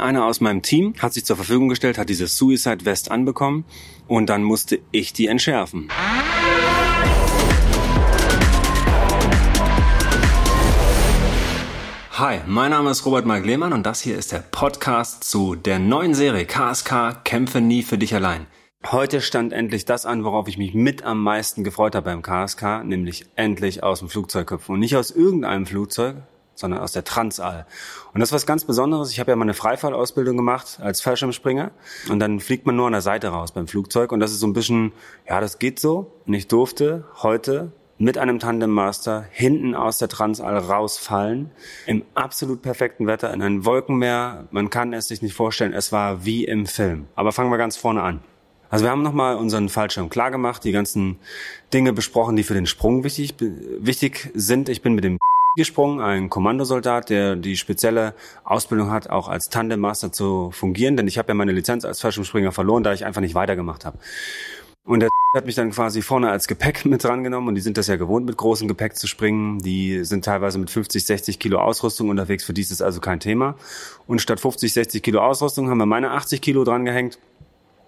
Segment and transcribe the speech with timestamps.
[0.00, 3.64] Einer aus meinem Team hat sich zur Verfügung gestellt, hat diese Suicide West anbekommen
[4.08, 5.88] und dann musste ich die entschärfen.
[12.12, 15.78] Hi, mein Name ist Robert Mark Lehmann und das hier ist der Podcast zu der
[15.78, 18.46] neuen Serie KSK Kämpfe nie für dich allein.
[18.86, 22.84] Heute stand endlich das an, worauf ich mich mit am meisten gefreut habe beim KSK,
[22.84, 24.72] nämlich endlich aus dem Flugzeug hüpfen.
[24.76, 26.16] Und nicht aus irgendeinem Flugzeug,
[26.60, 27.66] sondern aus der Transall.
[28.14, 29.10] Und das ist was ganz Besonderes.
[29.10, 31.70] Ich habe ja mal eine Freifallausbildung gemacht als Fallschirmspringer
[32.08, 34.46] und dann fliegt man nur an der Seite raus beim Flugzeug und das ist so
[34.46, 34.92] ein bisschen,
[35.28, 36.12] ja, das geht so.
[36.26, 41.50] Und ich durfte heute mit einem Tandemmaster hinten aus der Transall rausfallen,
[41.86, 44.48] im absolut perfekten Wetter, in ein Wolkenmeer.
[44.50, 47.08] Man kann es sich nicht vorstellen, es war wie im Film.
[47.14, 48.20] Aber fangen wir ganz vorne an.
[48.70, 51.18] Also wir haben nochmal unseren Fallschirm klar gemacht, die ganzen
[51.74, 54.68] Dinge besprochen, die für den Sprung wichtig, wichtig sind.
[54.68, 55.18] Ich bin mit dem
[55.56, 58.14] gesprungen, ein Kommandosoldat, der die spezielle
[58.44, 62.52] Ausbildung hat, auch als Tandemmaster zu fungieren, denn ich habe ja meine Lizenz als Fallschirmspringer
[62.52, 63.98] verloren, da ich einfach nicht weitergemacht habe.
[64.84, 67.86] Und der hat mich dann quasi vorne als Gepäck mit drangenommen und die sind das
[67.86, 69.58] ja gewohnt, mit großem Gepäck zu springen.
[69.58, 73.20] Die sind teilweise mit 50, 60 Kilo Ausrüstung unterwegs, für die ist es also kein
[73.20, 73.56] Thema.
[74.06, 77.18] Und statt 50, 60 Kilo Ausrüstung haben wir meine 80 Kilo drangehängt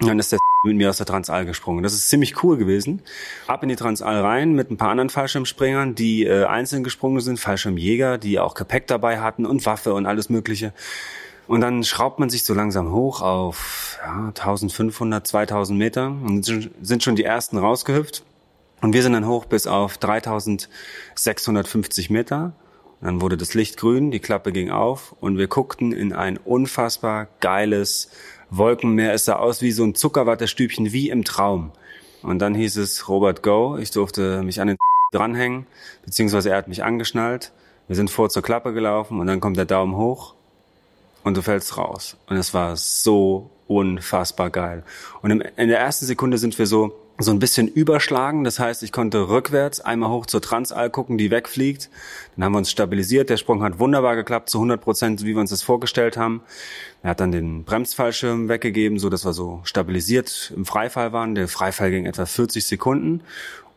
[0.00, 1.82] dann ist der mit mir aus der Transall gesprungen.
[1.82, 3.02] Das ist ziemlich cool gewesen.
[3.46, 7.38] Ab in die Transall rein mit ein paar anderen Fallschirmspringern, die äh, einzeln gesprungen sind,
[7.38, 10.72] Fallschirmjäger, die auch Gepäck dabei hatten und Waffe und alles Mögliche.
[11.46, 17.02] Und dann schraubt man sich so langsam hoch auf ja, 1500, 2000 Meter und sind
[17.02, 18.24] schon die ersten rausgehüpft.
[18.80, 22.52] Und wir sind dann hoch bis auf 3650 Meter.
[23.04, 27.28] Dann wurde das Licht grün, die Klappe ging auf und wir guckten in ein unfassbar
[27.40, 28.08] geiles
[28.48, 29.12] Wolkenmeer.
[29.12, 31.72] Es sah aus wie so ein Zuckerwatterstübchen, wie im Traum.
[32.22, 33.76] Und dann hieß es Robert Go.
[33.76, 34.78] Ich durfte mich an den
[35.12, 35.66] dranhängen,
[36.02, 37.52] beziehungsweise er hat mich angeschnallt.
[37.88, 40.32] Wir sind vor zur Klappe gelaufen und dann kommt der Daumen hoch
[41.24, 42.16] und du fällst raus.
[42.26, 44.82] Und es war so unfassbar geil.
[45.20, 48.42] Und in der ersten Sekunde sind wir so so ein bisschen überschlagen.
[48.44, 51.88] Das heißt, ich konnte rückwärts einmal hoch zur Transall gucken, die wegfliegt.
[52.34, 53.30] Dann haben wir uns stabilisiert.
[53.30, 56.42] Der Sprung hat wunderbar geklappt, zu 100 Prozent, wie wir uns das vorgestellt haben.
[57.02, 61.34] Er hat dann den Bremsfallschirm weggegeben, so dass wir so stabilisiert im Freifall waren.
[61.34, 63.22] Der Freifall ging etwa 40 Sekunden.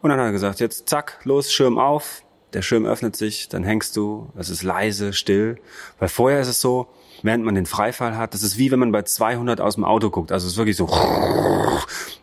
[0.02, 2.24] Und dann hat er gesagt, jetzt zack, los, Schirm auf.
[2.58, 4.30] Der Schirm öffnet sich, dann hängst du.
[4.36, 5.60] Es ist leise, still.
[6.00, 6.88] Weil vorher ist es so,
[7.22, 8.34] während man den Freifall hat.
[8.34, 10.32] Das ist wie wenn man bei 200 aus dem Auto guckt.
[10.32, 10.88] Also es ist wirklich so,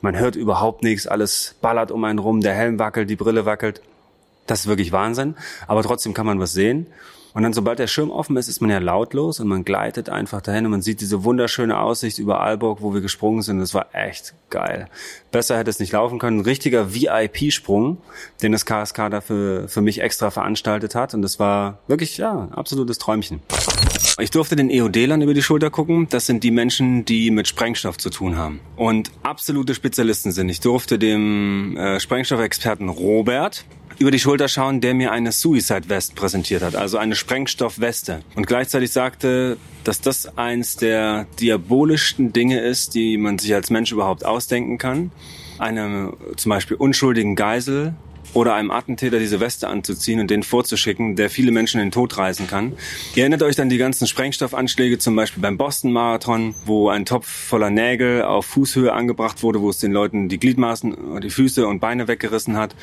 [0.01, 3.81] man hört überhaupt nichts, alles ballert um einen rum, der Helm wackelt, die Brille wackelt.
[4.49, 5.37] Das ist wirklich Wahnsinn.
[5.69, 6.89] Aber trotzdem kann man was sehen.
[7.35, 10.41] Und dann, sobald der Schirm offen ist, ist man ja lautlos und man gleitet einfach
[10.41, 13.59] dahin und man sieht diese wunderschöne Aussicht über Aalborg, wo wir gesprungen sind.
[13.59, 14.89] Das war echt geil.
[15.33, 16.39] Besser hätte es nicht laufen können.
[16.39, 17.99] Ein richtiger VIP-Sprung,
[18.41, 21.13] den das KSK dafür für mich extra veranstaltet hat.
[21.13, 23.43] Und das war wirklich, ja, absolutes Träumchen.
[24.21, 26.07] Ich durfte den EOD-Lern über die Schulter gucken.
[26.09, 30.49] Das sind die Menschen, die mit Sprengstoff zu tun haben und absolute Spezialisten sind.
[30.51, 33.65] Ich durfte dem äh, Sprengstoffexperten Robert
[33.99, 38.23] über die Schulter schauen, der mir eine Suicide West präsentiert hat, also eine Sprengstoffweste.
[38.35, 43.93] Und gleichzeitig sagte, dass das eins der diabolischsten Dinge ist, die man sich als Mensch
[43.93, 45.11] überhaupt ausdenken kann.
[45.59, 47.95] Eine zum Beispiel unschuldigen Geisel
[48.33, 52.17] oder einem Attentäter diese Weste anzuziehen und den vorzuschicken, der viele Menschen in den Tod
[52.17, 52.73] reißen kann.
[53.15, 57.27] Ihr erinnert euch an die ganzen Sprengstoffanschläge, zum Beispiel beim Boston Marathon, wo ein Topf
[57.27, 61.81] voller Nägel auf Fußhöhe angebracht wurde, wo es den Leuten die Gliedmaßen, die Füße und
[61.81, 62.75] Beine weggerissen hat.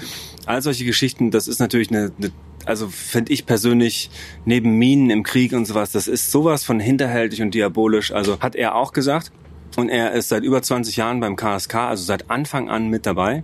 [0.45, 2.31] All solche Geschichten, das ist natürlich eine, eine
[2.65, 4.11] also finde ich persönlich
[4.45, 8.11] neben Minen im Krieg und sowas, das ist sowas von hinterhältig und diabolisch.
[8.11, 9.31] Also hat er auch gesagt.
[9.77, 13.43] Und er ist seit über 20 Jahren beim KSK, also seit Anfang an mit dabei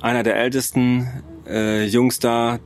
[0.00, 1.08] einer der ältesten
[1.46, 2.58] äh, Jungs da,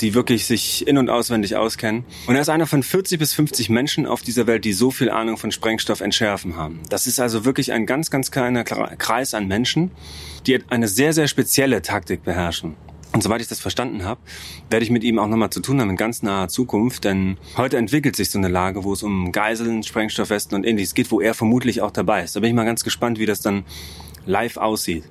[0.00, 2.04] die wirklich sich in- und auswendig auskennen.
[2.26, 5.10] Und er ist einer von 40 bis 50 Menschen auf dieser Welt, die so viel
[5.10, 6.80] Ahnung von Sprengstoff entschärfen haben.
[6.88, 9.90] Das ist also wirklich ein ganz, ganz kleiner Kreis an Menschen,
[10.46, 12.76] die eine sehr, sehr spezielle Taktik beherrschen.
[13.12, 14.20] Und soweit ich das verstanden habe,
[14.70, 17.76] werde ich mit ihm auch nochmal zu tun haben in ganz naher Zukunft, denn heute
[17.76, 21.34] entwickelt sich so eine Lage, wo es um Geiseln, Sprengstoffwesten und ähnliches geht, wo er
[21.34, 22.36] vermutlich auch dabei ist.
[22.36, 23.64] Da bin ich mal ganz gespannt, wie das dann
[24.26, 25.04] live aussieht.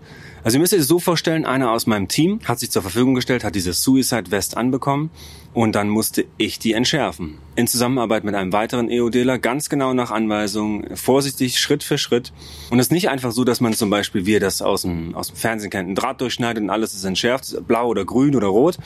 [0.43, 3.43] Also ihr müsst euch so vorstellen, einer aus meinem Team hat sich zur Verfügung gestellt,
[3.43, 5.09] hat diese Suicide West anbekommen
[5.53, 7.37] und dann musste ich die entschärfen.
[7.55, 12.31] In Zusammenarbeit mit einem weiteren EODler, ganz genau nach Anweisung, vorsichtig, Schritt für Schritt.
[12.69, 15.13] Und es ist nicht einfach so, dass man zum Beispiel, wie ihr das aus dem,
[15.15, 18.47] aus dem Fernsehen kennt, einen Draht durchschneidet und alles ist entschärft, blau oder grün oder
[18.47, 18.77] rot.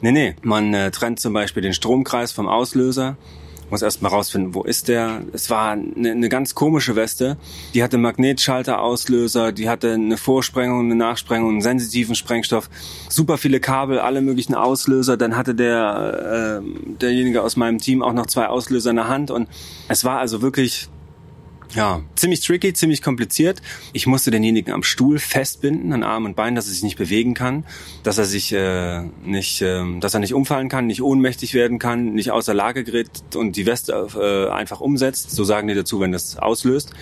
[0.00, 3.16] Nee, nee, man äh, trennt zum Beispiel den Stromkreis vom Auslöser
[3.70, 5.22] muss erst mal rausfinden, wo ist der.
[5.32, 7.36] Es war eine, eine ganz komische Weste.
[7.74, 12.70] Die hatte Magnetschalterauslöser, die hatte eine Vorsprengung, eine Nachsprengung, einen sensitiven Sprengstoff,
[13.08, 15.16] super viele Kabel, alle möglichen Auslöser.
[15.16, 19.30] Dann hatte der äh, derjenige aus meinem Team auch noch zwei Auslöser in der Hand
[19.30, 19.48] und
[19.88, 20.88] es war also wirklich
[21.74, 23.60] Ja, ziemlich tricky, ziemlich kompliziert.
[23.92, 27.34] Ich musste denjenigen am Stuhl festbinden, an Arm und Bein, dass er sich nicht bewegen
[27.34, 27.64] kann,
[28.02, 32.14] dass er sich äh, nicht, äh, dass er nicht umfallen kann, nicht ohnmächtig werden kann,
[32.14, 35.32] nicht außer Lage gerät und die Weste äh, einfach umsetzt.
[35.32, 36.92] So sagen die dazu, wenn das auslöst.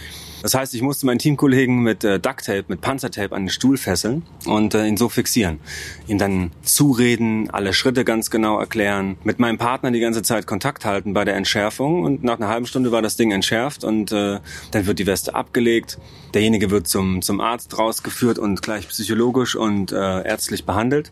[0.44, 4.25] Das heißt, ich musste meinen Teamkollegen mit äh, Ducktape, mit Panzertape an den Stuhl fesseln
[4.44, 5.58] und äh, ihn so fixieren.
[6.06, 10.85] Ihm dann zureden, alle Schritte ganz genau erklären, mit meinem Partner die ganze Zeit Kontakt
[10.85, 14.38] halten bei der Entschärfung und nach einer halben Stunde war das Ding entschärft und äh,
[14.70, 15.96] dann wird die Weste abgelegt.
[16.35, 21.11] Derjenige wird zum, zum Arzt rausgeführt und gleich psychologisch und äh, ärztlich behandelt.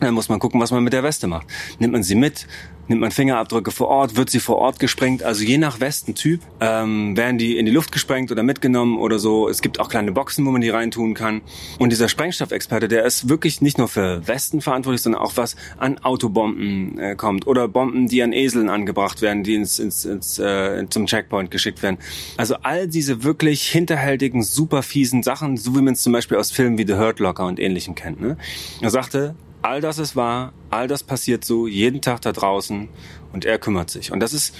[0.00, 1.46] Dann muss man gucken, was man mit der Weste macht.
[1.78, 2.46] Nimmt man sie mit?
[2.88, 4.16] Nimmt man Fingerabdrücke vor Ort?
[4.16, 5.22] Wird sie vor Ort gesprengt?
[5.22, 9.46] Also je nach Westentyp ähm, werden die in die Luft gesprengt oder mitgenommen oder so.
[9.46, 11.42] Es gibt auch kleine Boxen, wo man die reintun kann.
[11.78, 15.98] Und dieser Sprengstoffexperte, der ist wirklich nicht nur für Westen verantwortlich, sondern auch was an
[15.98, 20.86] Autobomben äh, kommt oder Bomben, die an Eseln angebracht werden, die ins, ins, ins äh,
[20.88, 21.98] zum Checkpoint geschickt werden.
[22.38, 26.50] Also all diese wirklich hinterhältigen, super fiesen Sachen, so wie man es zum Beispiel aus
[26.52, 28.18] Filmen wie The Hurt Locker und ähnlichen kennt.
[28.18, 28.38] Ne?
[28.80, 32.88] Er sagte, all das ist wahr, all das passiert so jeden Tag da draußen
[33.32, 34.12] und er kümmert sich.
[34.12, 34.54] Und das ist,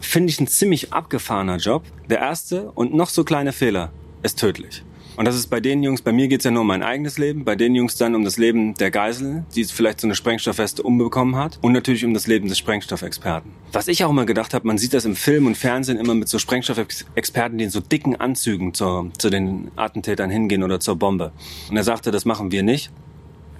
[0.00, 1.84] finde ich, ein ziemlich abgefahrener Job.
[2.08, 3.92] Der erste und noch so kleine Fehler
[4.22, 4.82] ist tödlich.
[5.16, 7.44] Und das ist bei den Jungs, bei mir geht's ja nur um mein eigenes Leben,
[7.44, 11.36] bei den Jungs dann um das Leben der Geisel, die vielleicht so eine Sprengstoffweste umbekommen
[11.36, 13.52] hat und natürlich um das Leben des Sprengstoffexperten.
[13.72, 16.28] Was ich auch immer gedacht habe, man sieht das im Film und Fernsehen immer mit
[16.28, 21.30] so Sprengstoffexperten, die in so dicken Anzügen zur, zu den Attentätern hingehen oder zur Bombe.
[21.70, 22.90] Und er sagte, das machen wir nicht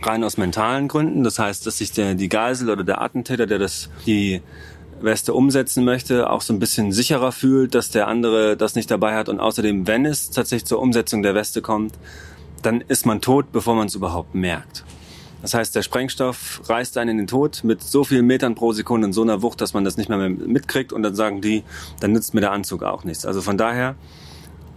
[0.02, 1.24] rein aus mentalen Gründen.
[1.24, 4.42] Das heißt, dass sich der, die Geisel oder der Attentäter, der das, die
[5.00, 9.16] Weste umsetzen möchte, auch so ein bisschen sicherer fühlt, dass der andere das nicht dabei
[9.16, 9.28] hat.
[9.28, 11.94] Und außerdem, wenn es tatsächlich zur Umsetzung der Weste kommt,
[12.62, 14.84] dann ist man tot, bevor man es überhaupt merkt.
[15.42, 19.08] Das heißt, der Sprengstoff reißt einen in den Tod mit so vielen Metern pro Sekunde
[19.08, 21.64] in so einer Wucht, dass man das nicht mehr mitkriegt und dann sagen die,
[22.00, 23.26] dann nützt mir der Anzug auch nichts.
[23.26, 23.94] Also von daher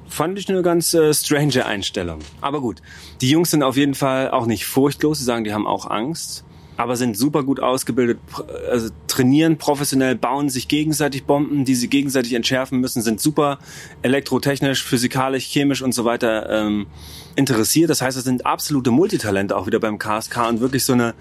[0.07, 2.19] fand ich eine ganz äh, strange Einstellung.
[2.41, 2.81] Aber gut,
[3.21, 5.19] die Jungs sind auf jeden Fall auch nicht furchtlos.
[5.19, 6.43] Sie sagen, die haben auch Angst,
[6.77, 8.19] aber sind super gut ausgebildet,
[8.69, 13.57] also trainieren professionell, bauen sich gegenseitig Bomben, die sie gegenseitig entschärfen müssen, sind super
[14.03, 16.85] elektrotechnisch, physikalisch, chemisch und so weiter ähm,
[17.35, 17.89] interessiert.
[17.89, 21.15] Das heißt, es sind absolute Multitalente auch wieder beim KSK und wirklich so eine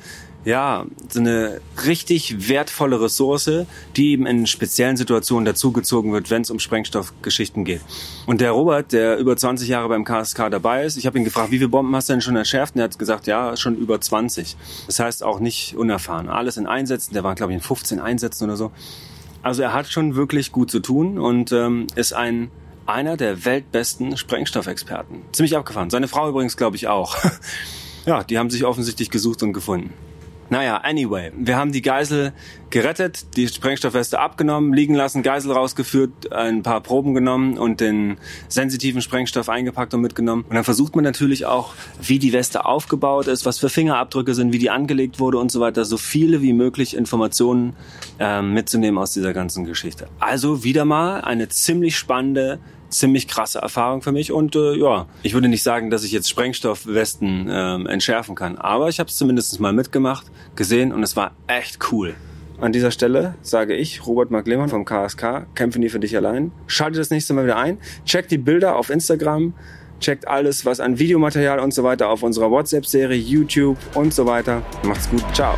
[0.47, 3.67] ja, so eine richtig wertvolle Ressource,
[3.97, 7.81] die eben in speziellen Situationen dazugezogen wird, wenn es um Sprengstoffgeschichten geht.
[8.27, 11.51] Und der Robert, der über 20 Jahre beim KSK dabei ist, ich habe ihn gefragt,
[11.51, 12.77] wie viele Bomben hast du denn schon entschärft?
[12.77, 14.57] Und er hat gesagt, ja, schon über 20.
[14.87, 16.29] Das heißt auch nicht unerfahren.
[16.29, 18.71] Alles in Einsätzen, der war, glaube ich, in 15 Einsätzen oder so.
[19.43, 22.53] Also er hat schon wirklich gut zu tun und ähm, ist ein
[22.87, 25.23] einer der weltbesten Sprengstoffexperten.
[25.33, 25.91] Ziemlich abgefahren.
[25.91, 27.17] Seine Frau übrigens, glaube ich, auch.
[28.07, 29.93] ja, die haben sich offensichtlich gesucht und gefunden.
[30.49, 32.33] Naja, anyway, wir haben die Geisel
[32.71, 39.03] gerettet, die Sprengstoffweste abgenommen, liegen lassen, Geisel rausgeführt, ein paar Proben genommen und den sensitiven
[39.03, 40.45] Sprengstoff eingepackt und mitgenommen.
[40.49, 44.53] Und dann versucht man natürlich auch, wie die Weste aufgebaut ist, was für Fingerabdrücke sind,
[44.53, 47.75] wie die angelegt wurde und so weiter, so viele wie möglich Informationen
[48.19, 50.09] äh, mitzunehmen aus dieser ganzen Geschichte.
[50.21, 55.35] Also wieder mal eine ziemlich spannende ziemlich krasse Erfahrung für mich und äh, ja, ich
[55.35, 59.59] würde nicht sagen, dass ich jetzt Sprengstoffwesten äh, entschärfen kann, aber ich habe es zumindest
[59.61, 62.15] mal mitgemacht, gesehen und es war echt cool.
[62.59, 66.53] An dieser Stelle sage ich, Robert Mark Lehmann vom KSK, kämpfe nie für dich allein.
[66.67, 69.53] Schalte das nächste Mal wieder ein, checkt die Bilder auf Instagram,
[70.01, 74.63] checkt alles, was an Videomaterial und so weiter auf unserer WhatsApp-Serie, YouTube und so weiter.
[74.85, 75.55] Macht's gut, ciao.